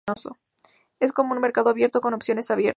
[0.99, 2.69] Es como un mercado abierto con opciones abiertas.